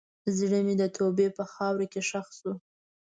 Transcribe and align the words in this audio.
زړه 0.37 0.59
مې 0.65 0.75
د 0.81 0.83
توبې 0.97 1.27
په 1.37 1.43
خاوره 1.53 1.85
کې 1.91 2.01
ښخ 2.09 2.27
شو. 2.37 2.53